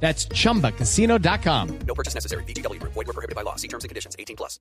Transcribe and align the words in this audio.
That's 0.00 0.28
chumbacasino.com. 0.28 1.68
No 1.86 1.94
purchase 1.94 2.14
necessary. 2.14 2.44
VGW 2.44 2.78
Group. 2.78 2.92
Void 2.94 3.06
were 3.06 3.12
prohibited 3.14 3.34
by 3.34 3.42
law. 3.42 3.56
See 3.56 3.68
terms 3.68 3.82
and 3.84 3.88
conditions. 3.88 4.14
18 4.18 4.36
plus. 4.36 4.60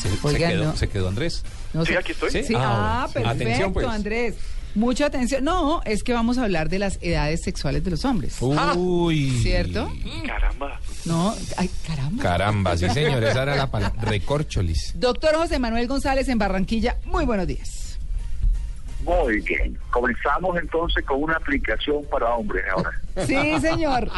Se, 0.00 0.08
se 0.16 0.26
Oigan, 0.26 0.50
quedó, 0.52 0.64
no. 0.64 0.76
se 0.76 0.88
quedó 0.88 1.08
Andrés. 1.08 1.42
No 1.72 1.84
Sí, 1.84 1.92
sé- 1.92 1.98
aquí 1.98 2.12
estoy. 2.12 2.30
Sí. 2.30 2.42
Sí, 2.44 2.54
Ah, 2.56 3.02
ah, 3.04 3.08
bueno. 3.12 3.28
perfecto, 3.28 3.44
Atención, 3.44 3.72
pues. 3.72 3.86
Andrés. 3.86 4.34
Mucha 4.74 5.06
atención. 5.06 5.42
No, 5.44 5.82
es 5.84 6.04
que 6.04 6.12
vamos 6.12 6.38
a 6.38 6.44
hablar 6.44 6.68
de 6.68 6.78
las 6.78 6.98
edades 7.02 7.40
sexuales 7.42 7.82
de 7.82 7.90
los 7.90 8.04
hombres. 8.04 8.36
Uy. 8.40 9.30
¿Cierto? 9.42 9.92
Caramba. 10.26 10.80
No, 11.04 11.34
ay, 11.56 11.68
caramba. 11.86 12.22
Caramba, 12.22 12.76
sí, 12.76 12.88
señor. 12.90 13.22
Esa 13.24 13.42
era 13.42 13.56
la 13.56 13.70
palabra. 13.70 14.00
Recorcholis. 14.02 14.92
Doctor 14.94 15.34
José 15.34 15.58
Manuel 15.58 15.88
González 15.88 16.28
en 16.28 16.38
Barranquilla, 16.38 16.98
muy 17.04 17.24
buenos 17.24 17.46
días. 17.48 17.89
Bien. 19.44 19.78
Comenzamos 19.90 20.56
entonces 20.58 21.04
con 21.04 21.22
una 21.22 21.34
aplicación 21.36 22.04
para 22.10 22.34
hombres 22.34 22.64
ahora. 22.74 22.90
Sí, 23.26 23.60
señor. 23.60 24.08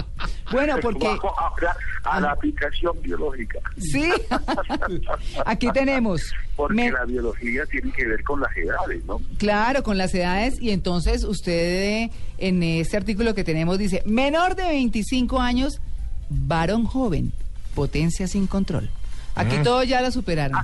Bueno, 0.52 0.76
porque 0.82 1.06
Vamos 1.06 1.32
ahora 1.38 1.74
a 2.04 2.20
la 2.20 2.32
aplicación 2.32 3.00
biológica. 3.02 3.58
sí, 3.78 4.10
aquí 5.46 5.70
tenemos. 5.72 6.20
Porque 6.56 6.74
me- 6.74 6.90
la 6.92 7.04
biología 7.04 7.64
tiene 7.66 7.90
que 7.92 8.06
ver 8.06 8.22
con 8.22 8.40
las 8.40 8.54
edades, 8.56 9.04
¿no? 9.06 9.20
Claro, 9.38 9.82
con 9.82 9.96
las 9.98 10.14
edades 10.14 10.60
y 10.60 10.70
entonces 10.70 11.24
usted 11.24 11.52
eh, 12.04 12.10
en 12.38 12.62
este 12.62 12.96
artículo 12.98 13.34
que 13.34 13.44
tenemos 13.44 13.78
dice, 13.78 14.02
menor 14.04 14.54
de 14.54 14.64
25 14.64 15.40
años, 15.40 15.80
varón 16.28 16.84
joven, 16.84 17.32
potencia 17.74 18.26
sin 18.28 18.46
control. 18.46 18.90
Aquí 19.34 19.56
todos 19.64 19.88
ya 19.88 20.02
la 20.02 20.10
superaron, 20.10 20.60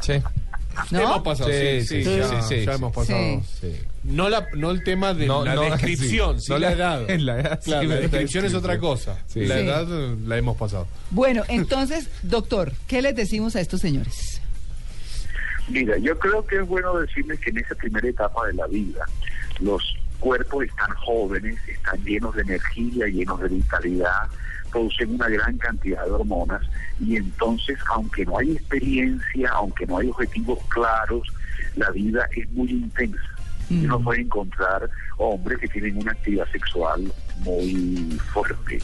Sí. 0.00 0.22
¿No? 0.90 1.00
Hemos 1.00 1.22
pasado, 1.22 1.50
sí, 1.50 1.80
sí, 1.82 2.04
sí, 2.04 2.16
ya, 2.16 2.28
sí, 2.28 2.34
sí, 2.48 2.64
ya 2.64 2.72
sí. 2.72 2.76
hemos 2.78 2.92
pasado. 2.92 3.42
Sí. 3.60 3.72
No, 4.04 4.28
la, 4.28 4.46
no 4.54 4.70
el 4.70 4.82
tema 4.84 5.14
de 5.14 5.26
No, 5.26 5.44
la 5.44 5.54
no, 5.54 5.62
descripción, 5.62 6.40
sí. 6.40 6.46
sí, 6.46 6.52
No 6.52 6.58
la, 6.58 6.70
la- 6.70 6.76
edad. 6.76 7.10
en 7.10 7.26
la 7.26 7.40
edad, 7.40 7.60
Claro, 7.64 7.82
sí, 7.82 7.88
la 7.88 7.94
la 7.94 8.00
descripción 8.02 8.44
es 8.44 8.54
otra 8.54 8.78
cosa. 8.78 9.18
Sí. 9.26 9.46
La 9.46 9.58
edad 9.60 9.86
la 9.88 10.36
hemos 10.36 10.56
pasado. 10.56 10.86
Bueno, 11.10 11.42
entonces, 11.48 12.08
doctor, 12.22 12.72
¿qué 12.86 13.00
les 13.02 13.14
decimos 13.16 13.56
a 13.56 13.60
estos 13.60 13.80
señores? 13.80 14.40
Mira, 15.68 15.96
yo 15.98 16.18
creo 16.18 16.44
que 16.46 16.56
es 16.56 16.66
bueno 16.66 16.98
decirles 16.98 17.40
que 17.40 17.50
en 17.50 17.58
esa 17.58 17.74
primera 17.74 18.06
etapa 18.06 18.46
de 18.46 18.52
la 18.54 18.66
vida, 18.66 19.06
los 19.60 19.82
cuerpos 20.20 20.64
están 20.64 20.90
jóvenes, 20.96 21.56
están 21.66 22.02
llenos 22.04 22.34
de 22.34 22.42
energía, 22.42 23.06
llenos 23.06 23.40
de 23.40 23.48
vitalidad, 23.48 24.28
producen 24.74 25.14
una 25.14 25.28
gran 25.28 25.56
cantidad 25.58 26.04
de 26.04 26.10
hormonas 26.10 26.62
y 27.00 27.16
entonces, 27.16 27.78
aunque 27.90 28.26
no 28.26 28.38
hay 28.38 28.52
experiencia, 28.52 29.50
aunque 29.52 29.86
no 29.86 29.98
hay 29.98 30.08
objetivos 30.08 30.58
claros, 30.68 31.28
la 31.76 31.90
vida 31.92 32.26
es 32.36 32.50
muy 32.50 32.70
intensa. 32.70 33.22
Y 33.70 33.86
uno 33.86 34.00
puede 34.00 34.22
encontrar 34.22 34.90
hombres 35.16 35.58
que 35.60 35.68
tienen 35.68 35.96
una 35.96 36.10
actividad 36.12 36.46
sexual 36.50 37.10
muy 37.38 38.18
fuerte, 38.32 38.78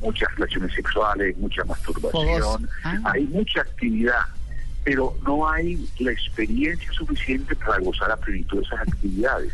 muchas 0.00 0.28
relaciones 0.36 0.74
sexuales, 0.74 1.36
mucha 1.38 1.64
masturbación, 1.64 2.68
Ah. 2.84 2.98
hay 3.12 3.24
mucha 3.26 3.62
actividad, 3.62 4.22
pero 4.84 5.16
no 5.26 5.48
hay 5.48 5.88
la 6.00 6.12
experiencia 6.12 6.92
suficiente 6.92 7.56
para 7.56 7.78
gozar 7.78 8.10
a 8.12 8.16
plenitud 8.18 8.58
de 8.58 8.64
esas 8.66 8.80
actividades. 8.80 9.52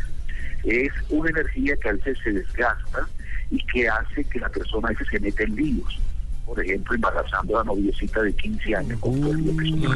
Es 0.63 0.91
una 1.09 1.29
energía 1.29 1.75
que 1.77 1.89
a 1.89 1.93
veces 1.93 2.17
se 2.23 2.33
desgasta 2.33 3.07
y 3.51 3.57
que 3.65 3.87
hace 3.87 4.23
que 4.25 4.39
la 4.39 4.49
persona 4.49 4.89
a 4.89 4.91
veces 4.91 5.07
se 5.09 5.19
meta 5.19 5.43
en 5.43 5.55
líos. 5.55 5.99
Por 6.45 6.63
ejemplo, 6.63 6.95
embarazando 6.95 7.55
a 7.59 7.63
la 7.63 7.65
noviecita 7.65 8.21
de 8.21 8.31
15 8.33 8.75
años 8.75 8.99
con 9.01 9.19
todo 9.19 9.31
el 9.31 9.43
lío 9.57 9.91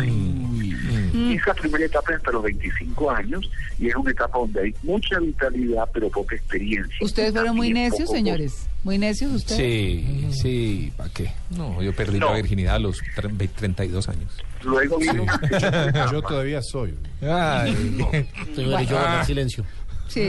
que 1.14 1.34
esa 1.36 1.54
primera 1.54 1.86
etapa 1.86 2.12
es 2.12 2.18
hasta 2.18 2.32
los 2.32 2.44
25 2.44 3.10
años 3.12 3.50
y 3.80 3.88
es 3.88 3.96
una 3.96 4.12
etapa 4.12 4.38
donde 4.38 4.62
hay 4.62 4.76
mucha 4.84 5.18
vitalidad 5.20 5.86
pero 5.94 6.10
poca 6.10 6.36
experiencia. 6.36 6.96
¿Ustedes 7.02 7.32
fueron 7.32 7.56
muy 7.56 7.72
necios, 7.72 8.02
poco 8.08 8.14
señores? 8.18 8.68
¿Muy 8.84 8.98
necios 8.98 9.32
ustedes? 9.32 9.60
Sí, 9.62 10.28
sí, 10.32 10.94
¿para 10.98 11.10
qué? 11.14 11.32
No, 11.52 11.82
yo 11.82 11.94
perdí 11.96 12.20
la 12.20 12.26
No. 12.28 12.36
virginidad 12.36 12.76
a 12.76 12.80
los 12.80 13.02
tre- 13.16 13.30
ve- 13.32 13.48
32 13.48 14.10
años. 14.10 14.38
Luego 14.64 15.00
segunda 15.02 15.36
etapa. 15.52 16.12
Yo 16.12 16.22
todavía 16.22 16.62
soy. 16.62 16.96
Ay. 17.22 17.98
Bueno. 17.98 19.24
silencio. 19.26 19.64
Sí, 20.10 20.28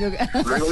yo- 0.00 0.10
Luego 0.46 0.66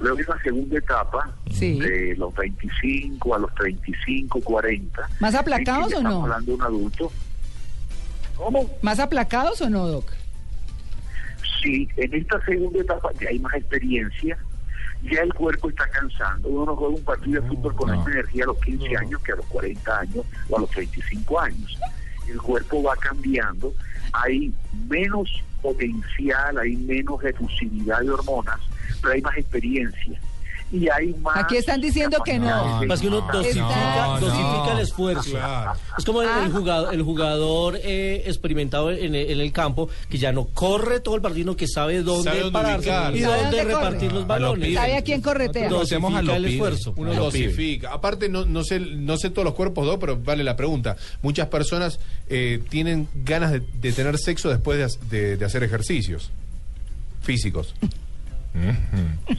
luego 0.00 0.16
viene 0.16 0.32
una 0.32 0.42
segunda 0.42 0.78
etapa 0.78 1.30
Sí. 1.50 1.78
de 1.78 2.14
los 2.16 2.34
25 2.34 3.34
a 3.34 3.38
los 3.38 3.54
35, 3.54 4.40
40. 4.40 5.08
¿Más 5.20 5.34
aplacados 5.34 5.92
o 5.94 6.02
no? 6.02 6.08
Estamos 6.08 6.22
hablando 6.24 6.46
de 6.46 6.54
un 6.56 6.62
adulto. 6.62 7.12
¿Cómo? 8.36 8.70
¿Más 8.82 8.98
aplacados 8.98 9.60
o 9.60 9.68
no, 9.70 9.86
Doc? 9.86 10.10
Sí, 11.62 11.88
en 11.96 12.14
esta 12.14 12.42
segunda 12.44 12.80
etapa 12.80 13.10
ya 13.20 13.28
hay 13.28 13.38
más 13.38 13.52
experiencia, 13.54 14.38
ya 15.02 15.20
el 15.20 15.34
cuerpo 15.34 15.68
está 15.68 15.86
cansando. 15.90 16.48
Uno 16.48 16.66
no 16.66 16.76
juega 16.76 16.94
un 16.94 17.04
partido 17.04 17.42
de 17.42 17.48
fútbol 17.48 17.74
con 17.74 17.88
no. 17.90 17.96
misma 17.96 18.12
energía 18.12 18.44
a 18.44 18.46
los 18.46 18.58
15 18.60 18.96
años 18.96 19.22
que 19.22 19.32
a 19.32 19.36
los 19.36 19.46
40 19.46 19.98
años 20.00 20.24
o 20.48 20.56
a 20.56 20.60
los 20.60 20.70
35 20.70 21.40
años. 21.40 21.78
El 22.28 22.40
cuerpo 22.40 22.82
va 22.82 22.96
cambiando, 22.96 23.74
hay 24.12 24.54
menos 24.88 25.28
potencial, 25.60 26.58
hay 26.58 26.76
menos 26.76 27.22
efusividad 27.24 28.00
de 28.00 28.10
hormonas, 28.10 28.60
pero 29.00 29.14
hay 29.14 29.22
más 29.22 29.36
experiencia. 29.38 30.20
Y 30.72 30.88
hay 30.88 31.12
más. 31.14 31.36
Aquí 31.36 31.56
están 31.56 31.80
diciendo 31.80 32.18
que 32.24 32.38
no. 32.38 32.82
Más 32.86 33.00
que 33.00 33.08
uno 33.08 33.26
dosifica, 33.32 34.06
no, 34.06 34.20
dosifica 34.20 34.64
no. 34.66 34.72
el 34.72 34.78
esfuerzo. 34.78 35.30
Claro. 35.32 35.72
Es 35.98 36.04
como 36.04 36.22
el, 36.22 36.28
Ah. 36.28 36.42
el 36.46 36.52
jugador, 36.52 36.94
el 36.94 37.02
jugador 37.02 37.78
eh, 37.82 38.22
experimentado 38.26 38.92
en 38.92 39.14
el, 39.16 39.30
en 39.32 39.40
el 39.40 39.50
campo 39.52 39.88
que 40.08 40.18
ya 40.18 40.30
no 40.30 40.44
corre 40.46 41.00
todo 41.00 41.16
el 41.16 41.22
partido, 41.22 41.42
sino 41.42 41.56
que 41.56 41.66
sabe 41.66 42.02
dónde, 42.04 42.22
Sabe 42.30 42.40
dónde 42.42 42.52
pararse 42.52 42.88
ubicar. 42.88 43.16
y 43.16 43.20
dónde 43.20 43.42
dónde 43.42 43.64
repartir 43.64 43.98
corre. 44.10 44.14
los 44.14 44.22
A 44.24 44.26
balones. 44.26 44.68
lo 44.68 44.80
¿Sabe 44.80 44.96
a 44.96 45.02
quién 45.02 45.20
corretea? 45.22 45.66
A 45.66 45.70
Dosifica 45.70 46.22
lo 46.22 46.34
el 46.36 46.44
esfuerzo. 46.44 46.94
Uno 46.96 47.12
A 47.12 47.16
dosifica. 47.16 47.92
Aparte, 47.92 48.28
no, 48.28 48.44
no, 48.44 48.62
sé, 48.62 48.78
no 48.78 49.16
sé 49.16 49.30
todos 49.30 49.44
los 49.46 49.54
cuerpos, 49.54 49.84
¿no? 49.86 49.98
pero 49.98 50.16
vale 50.18 50.44
la 50.44 50.54
pregunta. 50.54 50.96
Muchas 51.22 51.48
personas 51.48 51.98
eh, 52.28 52.62
tienen 52.68 53.08
ganas 53.24 53.50
de, 53.50 53.58
de 53.60 53.92
tener 53.92 54.16
sexo 54.18 54.48
después 54.48 54.98
de- 55.10 55.36
de 55.36 55.44
hacer 55.44 55.64
ejercicios 55.64 56.30
físicos. 57.22 57.74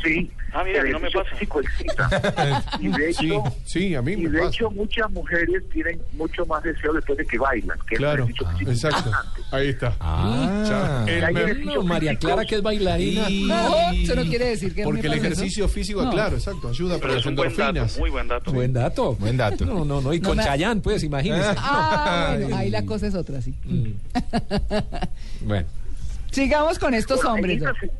Sí, 0.03 0.31
Ah, 0.53 0.63
mira, 0.65 0.81
el 0.81 0.91
no 0.91 0.99
me 0.99 1.09
pasa. 1.09 1.29
físico 1.31 1.61
excita. 1.61 2.63
y 2.81 2.89
de 2.89 3.13
Sí, 3.13 3.25
hecho, 3.27 3.43
sí, 3.63 3.95
a 3.95 4.01
mí 4.01 4.11
y 4.13 4.25
de 4.25 4.37
pasa. 4.39 4.49
hecho 4.49 4.69
muchas 4.71 5.09
mujeres 5.11 5.63
tienen 5.71 6.01
mucho 6.11 6.45
más 6.45 6.61
deseo 6.61 6.91
después 6.91 7.17
de 7.19 7.25
que 7.25 7.37
bailan, 7.37 7.79
que 7.87 7.95
Claro, 7.95 8.23
ejercicio 8.25 8.49
físico 8.57 8.71
exacto. 8.71 9.11
Ahí 9.51 9.69
está. 9.69 9.95
Ah. 10.01 11.05
El 11.07 11.63
No, 11.65 11.83
María 11.83 12.15
Clara 12.17 12.43
que 12.43 12.55
es 12.55 12.61
bailarina. 12.61 13.29
Y- 13.29 13.43
No, 13.47 13.91
eso 13.93 14.13
no 14.15 14.23
quiere 14.23 14.45
decir 14.49 14.75
que 14.75 14.83
Porque 14.83 15.07
el 15.07 15.13
eso. 15.13 15.23
ejercicio 15.23 15.69
físico, 15.69 16.03
No. 16.03 16.11
claro, 16.11 16.35
exacto, 16.35 16.67
ayuda 16.67 16.97
para 16.97 16.99
Pero 16.99 17.13
las 17.15 17.23
buen 17.23 17.35
dato, 17.35 17.47
endorfinas. 17.59 17.97
muy 17.97 18.09
buen 18.09 18.27
dato. 18.27 18.51
Buen 18.51 18.73
dato. 18.73 19.15
Buen 19.15 19.37
dato. 19.37 19.65
No, 19.65 19.85
no, 19.85 20.01
no. 20.01 20.13
Y 20.13 20.19
No 20.19 20.27
con 20.29 20.37
me- 20.37 20.43
Chayán, 20.43 20.81
pues, 20.81 21.01
imagínese. 21.03 21.53
Ah, 21.57 22.35
bueno, 22.37 22.57
ahí 22.57 22.69
la 22.69 22.83
cosa 22.85 23.07
es 23.07 23.15
otra, 23.15 23.41
sí. 23.41 23.53
Bueno. 25.41 25.65
Sigamos 26.31 26.77
con 26.79 26.93
estos 26.93 27.23
hombres. 27.25 27.61
Se- 27.79 27.91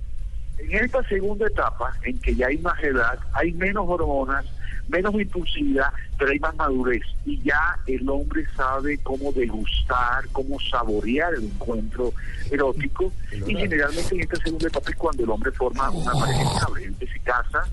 en 0.70 0.86
esta 0.86 1.04
segunda 1.04 1.48
etapa, 1.48 1.94
en 2.04 2.20
que 2.20 2.36
ya 2.36 2.48
hay 2.48 2.58
más 2.58 2.82
edad, 2.84 3.20
hay 3.34 3.52
menos 3.54 3.86
hormonas, 3.88 4.46
menos 4.88 5.14
impulsividad, 5.16 5.92
pero 6.18 6.32
hay 6.32 6.40
más 6.40 6.56
madurez. 6.56 7.04
Y 7.26 7.42
ya 7.42 7.78
el 7.88 8.08
hombre 8.10 8.46
sabe 8.56 8.98
cómo 9.00 9.32
degustar, 9.32 10.28
cómo 10.32 10.60
saborear 10.60 11.34
el 11.34 11.46
encuentro 11.46 12.14
erótico. 12.50 13.12
Y 13.48 13.56
generalmente 13.56 14.16
en 14.16 14.22
esta 14.22 14.38
segunda 14.38 14.68
etapa 14.68 14.92
es 14.92 14.98
cuando 14.98 15.24
el 15.24 15.30
hombre 15.30 15.52
forma 15.52 15.90
una 15.90 16.12
pareja 16.12 16.44
estable. 16.44 16.92
Se 17.00 17.20
casa 17.20 17.66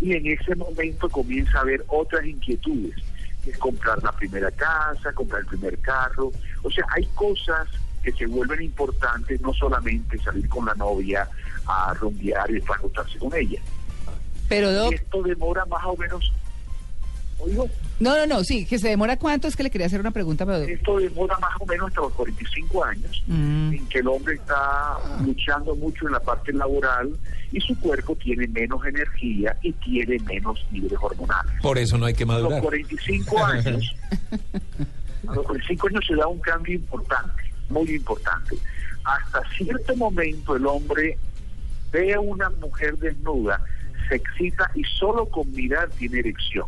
y 0.00 0.12
en 0.12 0.26
ese 0.26 0.54
momento 0.56 1.08
comienza 1.08 1.58
a 1.58 1.62
haber 1.62 1.84
otras 1.88 2.24
inquietudes. 2.24 2.94
que 3.44 3.50
Es 3.50 3.58
comprar 3.58 4.02
la 4.02 4.12
primera 4.12 4.50
casa, 4.50 5.12
comprar 5.12 5.42
el 5.42 5.46
primer 5.46 5.78
carro. 5.78 6.32
O 6.62 6.70
sea, 6.70 6.84
hay 6.94 7.06
cosas 7.14 7.68
que 8.04 8.12
se 8.12 8.26
vuelven 8.26 8.62
importantes, 8.62 9.40
no 9.40 9.52
solamente 9.54 10.18
salir 10.18 10.48
con 10.48 10.66
la 10.66 10.74
novia 10.74 11.28
a 11.66 11.94
rumbear 11.94 12.50
y 12.50 12.54
después 12.54 12.78
acostarse 12.78 13.18
con 13.18 13.34
ella. 13.34 13.60
Pero, 14.48 14.70
Doc, 14.72 14.92
esto 14.92 15.22
demora 15.22 15.64
más 15.64 15.84
o 15.86 15.96
menos 15.96 16.30
Oigo, 17.40 17.68
No, 17.98 18.16
no, 18.16 18.26
no, 18.26 18.44
sí, 18.44 18.64
que 18.64 18.78
se 18.78 18.88
demora 18.88 19.16
cuánto, 19.18 19.48
es 19.48 19.56
que 19.56 19.64
le 19.64 19.70
quería 19.70 19.88
hacer 19.88 19.98
una 20.00 20.12
pregunta, 20.12 20.46
pero... 20.46 20.58
esto 20.58 20.98
demora 20.98 21.36
más 21.40 21.50
o 21.58 21.66
menos 21.66 21.88
hasta 21.88 22.00
los 22.02 22.12
45 22.12 22.84
años, 22.84 23.22
Mm. 23.26 23.72
en 23.74 23.86
que 23.88 23.98
el 23.98 24.06
hombre 24.06 24.34
está 24.36 24.96
luchando 25.24 25.74
mucho 25.74 26.06
en 26.06 26.12
la 26.12 26.20
parte 26.20 26.52
laboral 26.52 27.10
y 27.50 27.60
su 27.60 27.78
cuerpo 27.80 28.14
tiene 28.16 28.46
menos 28.46 28.84
energía 28.86 29.56
y 29.62 29.72
tiene 29.72 30.18
menos 30.20 30.64
niveles 30.70 30.98
hormonales. 31.02 31.52
Por 31.60 31.76
eso 31.76 31.98
no 31.98 32.06
hay 32.06 32.14
que 32.14 32.22
A 32.22 32.26
los 32.26 32.34
madurar. 32.42 32.62
45 32.62 33.44
años, 33.44 33.96
a 35.26 35.34
los 35.34 35.44
45 35.44 35.88
años 35.88 36.04
se 36.06 36.14
da 36.14 36.28
un 36.28 36.38
cambio 36.40 36.74
importante, 36.76 37.42
muy 37.68 37.90
importante. 37.90 38.56
Hasta 39.04 39.42
cierto 39.56 39.96
momento 39.96 40.56
el 40.56 40.66
hombre 40.66 41.18
ve 41.92 42.14
a 42.14 42.20
una 42.20 42.48
mujer 42.50 42.96
desnuda, 42.98 43.60
se 44.08 44.16
excita 44.16 44.70
y 44.74 44.82
solo 44.84 45.26
con 45.26 45.50
mirar 45.52 45.88
tiene 45.90 46.20
erección. 46.20 46.66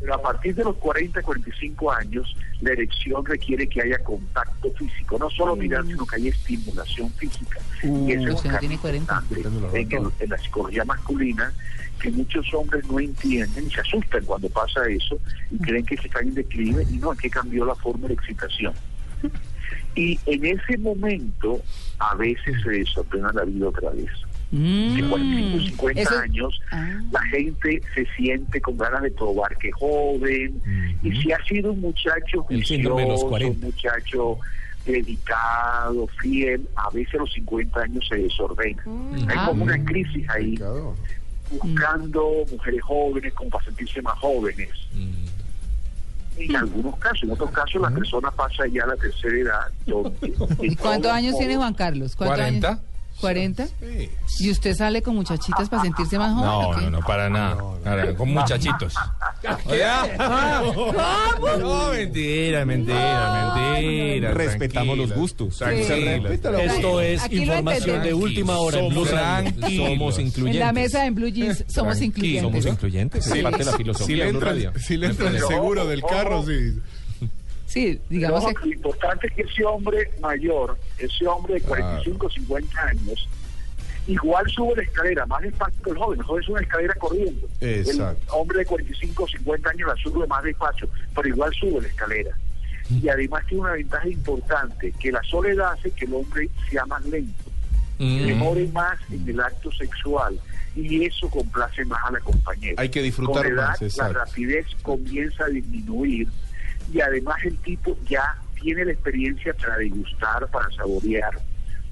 Pero 0.00 0.14
a 0.16 0.20
partir 0.22 0.54
de 0.56 0.64
los 0.64 0.76
40, 0.78 1.22
45 1.22 1.92
años, 1.92 2.36
la 2.60 2.72
erección 2.72 3.24
requiere 3.24 3.68
que 3.68 3.82
haya 3.82 3.98
contacto 4.02 4.68
físico, 4.72 5.16
no 5.18 5.30
solo 5.30 5.54
mirar, 5.54 5.86
sino 5.86 6.04
que 6.04 6.16
haya 6.16 6.30
estimulación 6.30 7.10
física. 7.12 7.60
y 7.84 8.12
ese 8.12 8.24
es 8.24 8.34
usted 8.34 8.50
un 8.52 8.58
tiene 8.58 8.78
40. 8.78 9.22
importante 9.30 9.78
en, 9.80 9.92
el- 9.92 10.12
en 10.18 10.30
la 10.30 10.38
psicología 10.38 10.84
masculina 10.84 11.52
que 12.00 12.10
muchos 12.10 12.52
hombres 12.52 12.84
no 12.88 12.98
entienden 12.98 13.64
y 13.66 13.70
se 13.70 13.80
asustan 13.80 14.24
cuando 14.24 14.48
pasa 14.48 14.84
eso 14.88 15.18
y 15.52 15.58
creen 15.58 15.86
que 15.86 15.96
se 15.96 16.08
está 16.08 16.18
en 16.20 16.34
declive 16.34 16.84
y 16.90 16.96
no, 16.96 17.12
es 17.12 17.18
que 17.20 17.30
cambió 17.30 17.64
la 17.64 17.76
forma 17.76 18.08
de 18.08 18.14
excitación. 18.14 18.74
Y 19.94 20.18
en 20.26 20.44
ese 20.44 20.78
momento, 20.78 21.60
a 21.98 22.14
veces 22.16 22.54
se 22.62 22.70
desordena 22.70 23.30
la 23.32 23.44
vida 23.44 23.68
otra 23.68 23.90
vez. 23.90 24.10
Mm. 24.50 24.94
De 24.96 25.08
45, 25.08 25.64
50 25.70 26.00
Eso- 26.02 26.18
años, 26.18 26.60
Ah. 26.72 27.00
la 27.10 27.22
gente 27.26 27.80
se 27.94 28.06
siente 28.16 28.60
con 28.60 28.76
ganas 28.76 29.02
de 29.02 29.10
probar 29.10 29.56
que 29.56 29.72
joven. 29.72 30.60
Y 31.02 31.10
si 31.22 31.32
ha 31.32 31.42
sido 31.44 31.72
un 31.72 31.80
muchacho 31.80 32.42
juicioso, 32.42 33.28
40. 33.28 33.58
un 33.58 33.60
muchacho 33.60 34.38
dedicado, 34.84 36.06
fiel, 36.20 36.68
a 36.76 36.90
veces 36.90 37.14
a 37.14 37.18
los 37.18 37.32
50 37.32 37.80
años 37.82 38.06
se 38.08 38.16
desordena. 38.16 38.82
Hay 39.28 39.36
Ah. 39.38 39.46
como 39.48 39.64
una 39.64 39.82
crisis 39.84 40.28
ahí, 40.28 40.58
buscando 41.50 42.44
mujeres 42.50 42.82
jóvenes 42.82 43.32
como 43.34 43.50
para 43.50 43.64
sentirse 43.64 44.02
más 44.02 44.18
jóvenes. 44.18 44.70
En 46.38 46.56
algunos 46.56 46.96
casos, 46.98 47.22
en 47.24 47.30
otros 47.32 47.50
casos 47.50 47.80
la 47.82 47.90
persona 47.90 48.30
pasa 48.30 48.66
ya 48.66 48.84
a 48.84 48.86
la 48.86 48.96
tercera 48.96 49.36
edad. 49.38 49.60
donde- 49.86 50.34
¿Y 50.62 50.76
cuántos 50.76 51.10
años 51.12 51.36
tiene 51.38 51.56
Juan 51.56 51.74
Carlos? 51.74 52.16
¿Cuántos 52.16 52.38
¿40? 52.38 52.42
años? 52.66 52.78
¿40? 53.22 53.68
Sí. 53.80 54.10
¿Y 54.40 54.50
usted 54.50 54.74
sale 54.74 55.00
con 55.02 55.14
muchachitas 55.14 55.68
para 55.68 55.82
sentirse 55.82 56.18
más 56.18 56.32
joven? 56.34 56.44
No, 56.46 56.80
no, 56.80 56.90
no, 56.90 57.00
para 57.06 57.28
nada. 57.30 57.56
Para- 57.84 58.14
con 58.14 58.32
muchachitos. 58.32 58.94
No, 61.58 61.90
mentira, 61.90 62.64
mentira, 62.64 63.54
mentira. 63.74 64.32
Respetamos 64.32 64.96
los 64.98 65.12
gustos. 65.14 65.60
Esto 65.62 67.00
es 67.00 67.22
Aquí 67.22 67.38
información 67.42 68.02
de 68.02 68.14
última 68.14 68.58
hora 68.58 68.78
en 68.78 68.88
Blue 68.88 69.04
Somos 69.06 69.10
Radio. 69.20 69.52
Somos 69.88 70.18
En 70.18 70.26
incluyentes. 70.26 70.60
la 70.60 70.72
mesa 70.72 71.06
en 71.06 71.14
Blue 71.14 71.28
Jeans 71.28 71.64
somos 71.68 72.00
incluyentes. 72.00 72.42
Somos 72.42 72.66
incluyentes. 72.66 73.26
Es 73.26 73.42
parte 73.42 73.58
de 73.58 73.64
la 73.64 73.72
filosofía 73.76 74.06
Si 74.06 74.14
le 74.16 74.28
entra, 74.28 74.48
Radio. 74.50 74.72
si 74.78 74.96
le 74.96 75.06
entra 75.06 75.28
el 75.28 75.38
seguro 75.40 75.86
del 75.86 76.02
carro, 76.02 76.44
sí. 76.46 76.78
Sí, 77.72 77.92
Pero 77.94 78.04
digamos 78.10 78.44
ojo, 78.44 78.54
que... 78.54 78.66
lo 78.66 78.72
importante 78.74 79.26
es 79.28 79.32
que 79.32 79.42
ese 79.42 79.64
hombre 79.64 80.10
mayor, 80.20 80.76
ese 80.98 81.26
hombre 81.26 81.54
de 81.54 81.60
45, 81.62 82.30
50 82.30 82.82
años, 82.82 83.28
igual 84.06 84.50
sube 84.50 84.76
la 84.76 84.82
escalera, 84.82 85.24
más 85.26 85.42
despacio 85.42 85.82
que 85.82 85.90
el 85.90 85.96
joven. 85.96 86.18
El 86.20 86.26
joven 86.26 86.42
sube 86.44 86.60
la 86.60 86.66
escalera 86.66 86.94
corriendo. 86.96 87.48
Exacto. 87.60 88.20
El 88.34 88.40
hombre 88.40 88.58
de 88.58 88.66
45, 88.66 89.26
50 89.28 89.70
años 89.70 89.88
la 89.88 89.96
sube 90.02 90.26
más 90.26 90.42
despacio, 90.44 90.88
pero 91.14 91.28
igual 91.28 91.52
sube 91.54 91.80
la 91.80 91.88
escalera. 91.88 92.30
Y 92.90 93.08
además 93.08 93.44
tiene 93.46 93.62
una 93.62 93.72
ventaja 93.72 94.08
importante, 94.08 94.92
que 95.00 95.10
la 95.12 95.22
soledad 95.22 95.72
hace 95.72 95.90
que 95.92 96.04
el 96.04 96.14
hombre 96.14 96.50
sea 96.70 96.84
más 96.86 97.02
lento, 97.06 97.44
Mm. 97.98 98.26
demore 98.26 98.66
más 98.72 98.98
en 99.10 99.28
el 99.28 99.40
acto 99.40 99.70
sexual. 99.72 100.38
Y 100.74 101.04
eso 101.04 101.28
complace 101.30 101.84
más 101.84 102.00
a 102.04 102.10
la 102.12 102.20
compañera. 102.20 102.74
Hay 102.82 102.88
que 102.88 103.00
disfrutar 103.02 103.44
Con 103.44 103.54
la 103.56 103.62
edad, 103.62 103.80
más, 103.80 103.96
La 103.98 104.08
rapidez 104.08 104.66
comienza 104.82 105.44
a 105.44 105.48
disminuir 105.48 106.26
y 106.92 107.00
además 107.00 107.36
el 107.44 107.56
tipo 107.58 107.96
ya 108.08 108.36
tiene 108.60 108.84
la 108.84 108.92
experiencia 108.92 109.52
para 109.54 109.76
degustar, 109.76 110.46
para 110.48 110.70
saborear. 110.70 111.32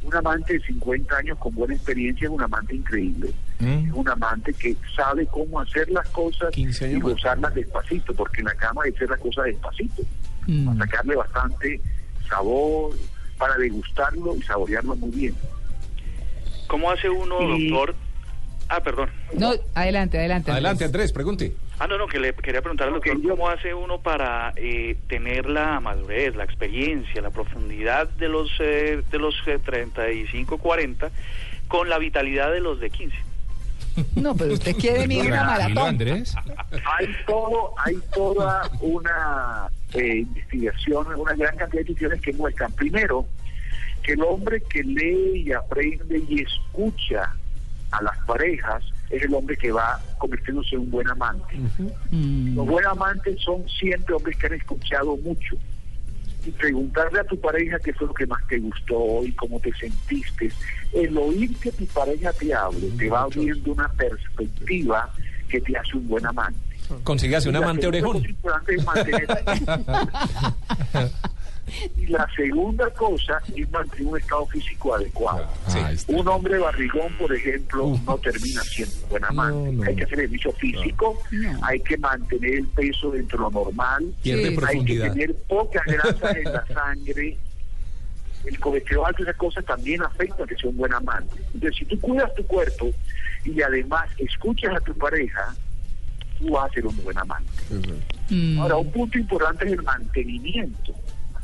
Un 0.02 0.14
amante 0.16 0.54
de 0.54 0.60
50 0.60 1.14
años 1.16 1.36
con 1.38 1.54
buena 1.54 1.74
experiencia 1.74 2.24
es 2.26 2.30
un 2.30 2.40
amante 2.42 2.74
increíble. 2.74 3.32
Mm. 3.58 3.88
Es 3.88 3.92
un 3.92 4.08
amante 4.08 4.54
que 4.54 4.74
sabe 4.96 5.26
cómo 5.26 5.60
hacer 5.60 5.90
las 5.90 6.08
cosas 6.08 6.50
15 6.52 6.92
y 6.92 7.00
gozarlas 7.00 7.54
despacito, 7.54 8.14
porque 8.14 8.40
en 8.40 8.46
la 8.46 8.54
cama 8.54 8.82
hay 8.84 8.92
que 8.92 8.96
hacer 8.98 9.10
las 9.10 9.20
cosas 9.20 9.44
despacito, 9.46 10.02
Mm. 10.46 10.66
para 10.66 10.78
sacarle 10.86 11.16
bastante 11.16 11.80
sabor, 12.28 12.96
para 13.36 13.56
degustarlo 13.58 14.36
y 14.36 14.42
saborearlo 14.42 14.96
muy 14.96 15.10
bien. 15.10 15.34
¿Cómo 16.66 16.90
hace 16.90 17.08
uno, 17.10 17.56
Y- 17.56 17.68
doctor? 17.68 17.94
Ah, 18.68 18.80
perdón. 18.80 19.10
No, 19.36 19.52
adelante, 19.74 20.18
adelante. 20.18 20.50
Adelante, 20.52 20.84
Andrés, 20.84 21.12
pregunte. 21.12 21.56
Ah, 21.82 21.86
no, 21.86 21.96
no, 21.96 22.06
que 22.06 22.20
le 22.20 22.34
quería 22.34 22.60
preguntar 22.60 22.88
al 22.88 22.94
doctor, 22.94 23.16
¿cómo 23.26 23.48
hace 23.48 23.72
uno 23.72 24.02
para 24.02 24.52
eh, 24.56 24.98
tener 25.08 25.48
la 25.48 25.80
madurez, 25.80 26.36
la 26.36 26.44
experiencia, 26.44 27.22
la 27.22 27.30
profundidad 27.30 28.06
de 28.06 28.28
los 28.28 28.50
eh, 28.60 29.02
de 29.10 29.18
los 29.18 29.34
eh, 29.46 29.58
35, 29.58 30.58
40 30.58 31.10
con 31.68 31.88
la 31.88 31.96
vitalidad 31.96 32.52
de 32.52 32.60
los 32.60 32.80
de 32.80 32.90
15? 32.90 33.16
No, 34.14 34.36
pero 34.36 34.52
usted 34.52 34.76
quiere 34.76 35.08
mí 35.08 35.22
una 35.22 35.42
maratón. 35.42 35.88
Andrés. 35.88 36.34
hay 36.98 37.16
todo, 37.26 37.72
hay 37.78 37.96
toda 38.14 38.70
una 38.80 39.68
eh, 39.94 40.18
investigación, 40.18 41.06
una 41.16 41.34
gran 41.34 41.56
cantidad 41.56 41.82
de 41.82 41.90
instituciones 41.90 42.20
que 42.20 42.34
muestran, 42.34 42.72
primero, 42.72 43.24
que 44.02 44.12
el 44.12 44.22
hombre 44.22 44.62
que 44.68 44.84
lee 44.84 45.44
y 45.46 45.52
aprende 45.52 46.22
y 46.28 46.42
escucha 46.42 47.34
a 47.90 48.02
las 48.02 48.18
parejas 48.26 48.84
es 49.10 49.22
el 49.22 49.34
hombre 49.34 49.56
que 49.56 49.72
va 49.72 50.00
convirtiéndose 50.18 50.76
en 50.76 50.82
un 50.82 50.90
buen 50.90 51.08
amante. 51.08 51.56
Mm. 52.10 52.54
Los 52.56 52.66
buenos 52.66 52.92
amantes 52.92 53.40
son 53.42 53.68
siempre 53.68 54.14
hombres 54.14 54.36
que 54.38 54.46
han 54.46 54.54
escuchado 54.54 55.16
mucho. 55.16 55.56
Y 56.46 56.50
preguntarle 56.52 57.20
a 57.20 57.24
tu 57.24 57.38
pareja 57.38 57.78
qué 57.80 57.92
fue 57.92 58.06
lo 58.06 58.14
que 58.14 58.26
más 58.26 58.46
te 58.46 58.58
gustó 58.58 59.24
y 59.26 59.32
cómo 59.32 59.60
te 59.60 59.72
sentiste. 59.74 60.50
El 60.92 61.18
oír 61.18 61.54
que 61.58 61.70
tu 61.72 61.84
pareja 61.86 62.32
te 62.32 62.54
hable 62.54 62.88
te 62.96 63.10
va 63.10 63.22
abriendo 63.22 63.72
una 63.72 63.88
perspectiva 63.88 65.10
que 65.48 65.60
te 65.60 65.76
hace 65.76 65.96
un 65.96 66.08
buen 66.08 66.24
amante. 66.24 66.58
Consígase 67.04 67.48
un 67.48 67.56
amante 67.56 67.86
orejón. 67.86 68.22
y 71.96 72.06
la 72.06 72.26
segunda 72.34 72.90
cosa 72.90 73.40
es 73.56 73.70
mantener 73.70 74.06
un 74.06 74.18
estado 74.18 74.46
físico 74.46 74.94
adecuado. 74.94 75.46
Está. 75.66 76.12
Un 76.12 76.28
hombre 76.28 76.58
barrigón, 76.58 77.12
por 77.18 77.34
ejemplo, 77.34 77.98
no 78.04 78.18
termina 78.18 78.62
siendo 78.62 78.94
un 79.04 79.08
buen 79.10 79.24
amante. 79.24 79.72
No, 79.72 79.84
no. 79.84 79.88
Hay 79.88 79.96
que 79.96 80.04
hacer 80.04 80.18
ejercicio 80.20 80.52
físico, 80.52 81.18
No. 81.30 81.58
hay 81.62 81.80
que 81.80 81.96
mantener 81.98 82.54
el 82.54 82.66
peso 82.68 83.10
dentro 83.10 83.38
de 83.38 83.44
lo 83.44 83.50
normal, 83.64 84.14
Sí. 84.22 84.32
hay 84.32 84.84
que 84.84 84.98
tener 85.00 85.34
pocas 85.48 85.84
grasas 85.86 86.36
en 86.36 86.44
la 86.52 86.66
sangre. 86.66 87.36
El 88.44 88.58
colesterol 88.58 89.14
esas 89.18 89.36
cosas 89.36 89.64
también 89.66 90.02
afectan 90.02 90.42
a 90.44 90.46
que 90.46 90.56
sea 90.56 90.70
un 90.70 90.76
buen 90.78 90.94
amante. 90.94 91.34
Entonces, 91.52 91.76
si 91.78 91.84
tú 91.84 92.00
cuidas 92.00 92.34
tu 92.34 92.44
cuerpo 92.46 92.90
y 93.44 93.60
además 93.60 94.08
escuchas 94.18 94.74
a 94.76 94.80
tu 94.80 94.94
pareja, 94.94 95.54
tú 96.38 96.52
vas 96.52 96.70
a 96.70 96.74
ser 96.74 96.86
un 96.86 96.96
buen 97.04 97.18
amante. 97.18 97.50
Mm. 98.30 98.58
Ahora, 98.60 98.76
un 98.76 98.90
punto 98.92 99.18
importante 99.18 99.66
es 99.66 99.72
el 99.72 99.82
mantenimiento. 99.82 100.94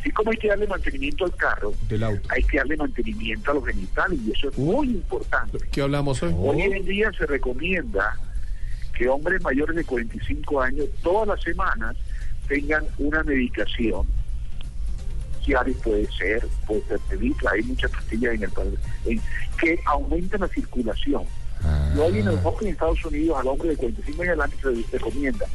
Así 0.07 0.13
como 0.13 0.31
hay 0.31 0.37
que 0.37 0.47
darle 0.47 0.69
mantenimiento 0.69 1.25
al 1.25 1.35
carro, 1.35 1.75
Del 1.89 2.05
auto. 2.05 2.29
hay 2.29 2.41
que 2.45 2.59
darle 2.59 2.77
mantenimiento 2.77 3.51
a 3.51 3.55
los 3.55 3.67
genitales 3.67 4.21
y 4.25 4.31
eso 4.31 4.51
es 4.51 4.57
muy 4.57 4.87
importante. 4.91 5.59
¿Qué 5.73 5.83
hablamos 5.83 6.23
hoy? 6.23 6.33
Hoy 6.39 6.63
en 6.63 6.85
día 6.85 7.11
se 7.19 7.27
recomienda 7.27 8.17
que 8.97 9.09
hombres 9.09 9.43
mayores 9.43 9.75
de 9.75 9.83
45 9.85 10.61
años 10.63 10.87
todas 11.03 11.27
las 11.27 11.43
semanas 11.43 11.97
tengan 12.47 12.85
una 12.99 13.25
medicación. 13.25 14.07
Cialis 15.45 15.77
puede 15.79 16.07
ser, 16.13 16.47
puede 16.69 16.83
ser 16.83 17.01
Telitra, 17.09 17.51
hay 17.51 17.65
muchas 17.65 17.91
pastillas 17.91 18.35
en 18.35 18.45
el 18.45 18.51
en- 19.07 19.21
que 19.59 19.77
aumentan 19.87 20.41
la 20.43 20.49
circulación. 20.49 21.25
Y 21.97 21.99
hoy 21.99 22.19
en 22.21 22.27
y 22.29 22.65
en 22.65 22.69
Estados 22.69 23.05
Unidos 23.05 23.39
al 23.41 23.49
hombre 23.49 23.71
de 23.71 23.77
45 23.77 24.23
años 24.23 24.39
adelante 24.39 24.57
se 24.63 24.71
le 24.71 24.85
recomienda 24.99 25.47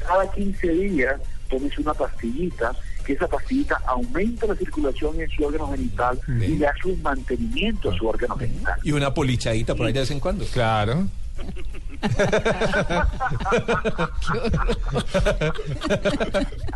cada 0.00 0.28
15 0.32 0.68
días 0.68 1.20
tómese 1.48 1.80
una 1.82 1.94
pastillita, 1.94 2.72
que 3.04 3.14
esa 3.14 3.26
pastillita 3.26 3.80
aumenta 3.86 4.46
la 4.46 4.54
circulación 4.54 5.20
en 5.20 5.28
su 5.30 5.44
órgano 5.44 5.70
genital 5.70 6.18
y 6.28 6.56
le 6.56 6.66
hace 6.66 6.88
un 6.88 7.02
mantenimiento 7.02 7.90
a 7.90 7.96
su 7.96 8.06
órgano 8.06 8.36
genital. 8.36 8.78
Y 8.82 8.92
una 8.92 9.12
polichadita 9.12 9.74
por 9.74 9.86
ahí 9.86 9.92
de 9.92 10.00
vez 10.00 10.10
en 10.10 10.20
cuando. 10.20 10.44
Claro. 10.46 11.06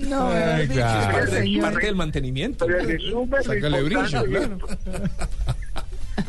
No, 0.00 0.28
Ay, 0.28 0.62
dicho, 0.66 0.74
claro. 0.74 1.30
Parte, 1.30 1.58
parte 1.60 1.86
del 1.86 1.96
mantenimiento. 1.96 2.66
Pero 2.66 2.78
el 2.80 2.88
resumen, 2.88 3.30
lo 3.30 3.42
Sácale 3.42 3.82
brillo, 3.82 4.00
importante 4.00 4.38
es 4.38 4.46
claro. 4.46 4.56
esto. 4.56 4.68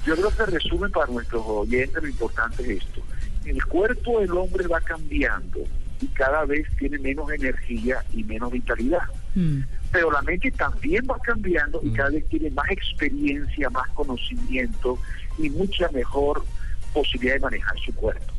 Yo 0.05 0.15
creo 0.15 0.29
que 0.29 0.43
el 0.43 0.51
resumen 0.51 0.91
para 0.91 1.07
nuestros 1.07 1.43
oyentes 1.45 2.01
lo 2.01 2.07
importante 2.07 2.63
es 2.63 2.69
esto. 2.83 3.01
El 3.45 3.63
cuerpo 3.65 4.19
del 4.21 4.31
hombre 4.31 4.67
va 4.67 4.79
cambiando 4.81 5.59
y 6.01 6.07
cada 6.07 6.45
vez 6.45 6.65
tiene 6.77 6.97
menos 6.99 7.31
energía 7.31 8.03
y 8.13 8.23
menos 8.23 8.51
vitalidad. 8.51 9.01
Mm. 9.37 9.61
Pero 9.91 10.11
la 10.11 10.21
mente 10.23 10.49
también 10.49 11.05
va 11.09 11.19
cambiando 11.19 11.79
y 11.83 11.91
cada 11.91 12.09
vez 12.09 12.27
tiene 12.27 12.49
más 12.49 12.69
experiencia, 12.71 13.69
más 13.69 13.87
conocimiento 13.91 14.97
y 15.37 15.49
mucha 15.51 15.87
mejor 15.89 16.43
posibilidad 16.91 17.35
de 17.35 17.41
manejar 17.41 17.77
su 17.85 17.93
cuerpo. 17.93 18.33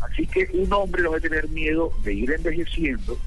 Así 0.00 0.26
que 0.26 0.48
un 0.54 0.72
hombre 0.72 1.02
no 1.02 1.10
debe 1.10 1.28
tener 1.28 1.48
miedo 1.50 1.92
de 2.02 2.14
ir 2.14 2.30
envejeciendo 2.30 3.18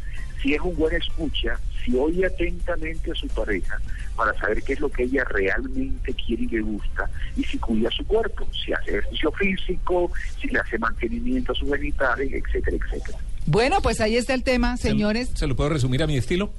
si 0.41 0.55
es 0.55 0.62
un 0.62 0.75
buen 0.75 0.96
escucha, 0.96 1.60
si 1.86 1.96
oye 1.96 2.25
atentamente 2.25 3.12
a 3.12 3.15
su 3.15 3.27
pareja 3.27 3.79
para 4.15 4.34
saber 4.39 4.63
qué 4.63 4.74
es 4.74 4.79
lo 4.79 4.89
que 4.89 5.03
ella 5.03 5.24
realmente 5.25 6.13
quiere 6.15 6.43
y 6.43 6.48
le 6.48 6.62
gusta 6.62 7.10
y 7.38 7.43
si 7.43 7.60
cuida 7.60 7.91
su 7.91 8.03
cuerpo, 8.05 8.48
si 8.65 8.74
hace 8.74 8.89
ejercicio 8.89 9.32
físico, 9.34 10.12
si 10.41 10.48
le 10.48 10.60
hace 10.60 10.79
mantenimiento 10.79 11.51
a 11.51 11.55
sus 11.55 11.70
genitales, 11.70 12.34
etcétera, 12.34 12.77
etcétera. 12.77 13.20
Bueno, 13.46 13.82
pues 13.82 14.01
ahí 14.01 14.17
está 14.17 14.34
el 14.34 14.43
tema, 14.43 14.77
señores. 14.77 15.29
¿Se 15.36 15.46
lo 15.46 15.55
puedo 15.55 15.70
resumir 15.70 16.01
a 16.01 16.08
mi 16.08 16.17
estilo? 16.17 16.51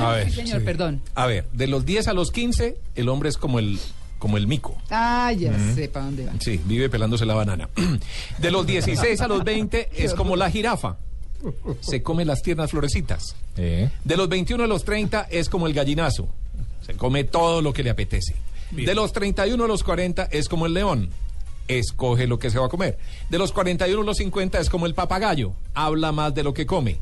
A 0.00 0.12
ver. 0.12 0.30
Sí, 0.30 0.36
señor, 0.36 0.64
perdón. 0.64 1.00
A 1.14 1.26
ver, 1.26 1.46
de 1.52 1.66
los 1.66 1.84
10 1.84 2.08
a 2.08 2.12
los 2.12 2.30
15, 2.30 2.76
el 2.94 3.08
hombre 3.08 3.28
es 3.28 3.36
como 3.36 3.58
el, 3.58 3.78
como 4.18 4.36
el 4.36 4.46
mico. 4.46 4.76
Ah, 4.90 5.32
ya 5.32 5.52
sé 5.74 5.88
para 5.88 6.06
dónde 6.06 6.26
va. 6.26 6.32
Sí, 6.40 6.60
vive 6.64 6.88
pelándose 6.88 7.26
la 7.26 7.34
banana. 7.34 7.68
De 8.38 8.50
los 8.50 8.66
16 8.66 9.20
a 9.20 9.28
los 9.28 9.44
20 9.44 9.90
es 10.04 10.14
como 10.14 10.36
la 10.36 10.50
jirafa. 10.50 10.96
Se 11.80 12.02
come 12.02 12.24
las 12.24 12.42
tiernas 12.42 12.70
florecitas. 12.70 13.36
Eh. 13.56 13.90
De 14.04 14.16
los 14.16 14.28
21 14.28 14.64
a 14.64 14.66
los 14.66 14.84
30 14.84 15.28
es 15.30 15.48
como 15.48 15.66
el 15.66 15.74
gallinazo. 15.74 16.28
Se 16.84 16.94
come 16.94 17.24
todo 17.24 17.62
lo 17.62 17.72
que 17.72 17.82
le 17.82 17.90
apetece. 17.90 18.34
De 18.70 18.94
los 18.94 19.12
31 19.12 19.62
a 19.62 19.68
los 19.68 19.84
40 19.84 20.28
es 20.30 20.48
como 20.48 20.66
el 20.66 20.74
león. 20.74 21.10
Escoge 21.68 22.26
lo 22.26 22.38
que 22.38 22.50
se 22.50 22.58
va 22.58 22.66
a 22.66 22.68
comer. 22.68 22.98
De 23.28 23.38
los 23.38 23.52
41 23.52 24.00
a 24.00 24.04
los 24.04 24.16
50 24.16 24.58
es 24.60 24.70
como 24.70 24.86
el 24.86 24.94
papagayo. 24.94 25.52
Habla 25.74 26.12
más 26.12 26.34
de 26.34 26.42
lo 26.42 26.54
que 26.54 26.66
come. 26.66 26.98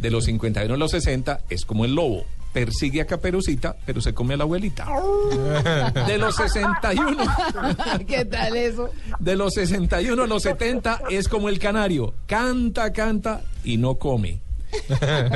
De 0.00 0.10
los 0.10 0.24
51 0.24 0.72
a 0.72 0.76
los 0.78 0.92
60 0.92 1.40
es 1.50 1.66
como 1.66 1.84
el 1.84 1.94
lobo. 1.94 2.24
Persigue 2.54 3.02
a 3.02 3.06
Caperucita, 3.06 3.76
pero 3.84 4.00
se 4.00 4.14
come 4.14 4.32
a 4.34 4.38
la 4.38 4.44
abuelita. 4.44 4.86
De 6.06 6.16
los 6.16 6.34
61 6.36 7.16
¿Qué 8.08 8.24
tal 8.24 8.56
eso? 8.56 8.88
de 9.20 9.36
los 9.36 9.54
61 9.54 10.22
a 10.22 10.26
los 10.26 10.42
70 10.42 11.02
es 11.10 11.28
como 11.28 11.50
el 11.50 11.58
canario. 11.58 12.14
Canta, 12.26 12.92
canta 12.92 13.42
y 13.62 13.76
no 13.76 13.96
come. 13.96 14.40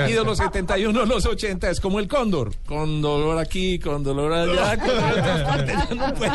Y 0.08 0.12
de 0.12 0.24
los 0.24 0.38
71 0.38 1.02
a 1.02 1.04
los 1.06 1.26
80 1.26 1.68
es 1.70 1.80
como 1.80 1.98
el 1.98 2.08
cóndor. 2.08 2.52
Con 2.66 3.02
dolor 3.02 3.38
aquí, 3.38 3.78
con 3.78 4.02
dolor 4.02 4.32
allá, 4.32 4.78
con 4.78 4.86
dolor 4.88 5.12
en 5.12 5.20
otras 5.20 5.42
partes, 5.42 5.76
ya 5.88 5.94
no 5.94 6.14
puede. 6.14 6.32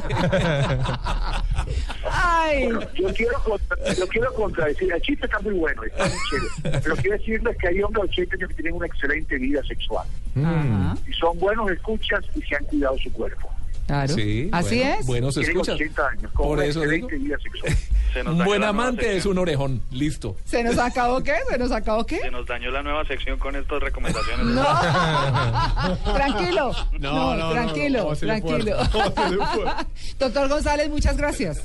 Ay, 2.39 2.69
Yo 2.96 3.13
quiero, 3.13 3.39
contra- 3.43 3.93
yo 3.93 4.08
quiero 4.08 4.34
contradecir, 4.34 4.91
el 4.91 5.01
chiste 5.01 5.25
está 5.25 5.39
muy 5.39 5.53
bueno, 5.53 5.84
está 5.84 6.05
muy 6.05 6.17
chévere, 6.29 6.79
pero 6.84 6.96
quiero 6.96 7.17
decirles 7.17 7.58
que 7.58 7.67
hay 7.67 7.81
hombres 7.81 8.03
de 8.05 8.10
80 8.24 8.36
años 8.36 8.50
que 8.50 8.55
tienen 8.55 8.74
una 8.75 8.88
excelente 8.88 9.38
vida 9.38 9.62
sexual. 9.67 10.08
Ajá, 10.38 10.98
Y 11.08 11.13
son 11.13 11.38
buenos 11.39 11.69
escuchas 11.72 12.24
y 12.36 12.41
se 12.41 12.55
han 12.55 12.63
cuidado 12.65 12.98
su 12.98 13.12
cuerpo. 13.12 13.50
claro. 13.88 14.13
Sí, 14.13 14.50
Así 14.51 14.77
bueno, 14.79 14.96
es. 15.00 15.05
Buenos 15.05 15.38
escuchas. 15.38 15.75
80 15.75 16.08
años, 16.08 16.31
con 16.31 16.48
Por 16.48 16.63
eso 16.63 16.81
digo. 16.81 17.08
Se 18.13 18.24
nos 18.24 18.43
buen 18.43 18.63
amante 18.63 19.17
es 19.17 19.25
un 19.27 19.38
orejón. 19.38 19.84
Listo. 19.91 20.36
¿Se 20.43 20.63
nos 20.63 20.79
acabó 20.79 21.22
qué? 21.22 21.36
¿Se 21.48 21.60
nos 21.60 21.72
acabó 21.72 22.05
qué? 22.08 22.17
Se 22.19 22.31
nos 22.31 22.43
dañó 22.48 22.72
la 22.72 22.81
nueva 22.81 23.05
sección 23.05 23.38
con 23.38 23.55
estas 23.55 23.79
recomendaciones. 23.84 24.48
No. 24.48 24.63
tranquilo. 26.15 26.72
No, 26.93 27.13
No, 27.13 27.36
no, 27.36 27.38
no, 27.38 27.51
tranquilo, 27.51 27.98
no, 28.00 28.03
¿cómo 28.05 28.15
se 28.15 28.25
le 28.25 28.41
tranquilo. 28.41 28.77
Doctor 30.17 30.50
González, 30.50 30.89
muchas 30.89 31.17
gracias. 31.17 31.62